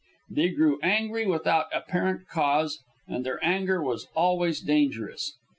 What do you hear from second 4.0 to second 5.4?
always dangerous.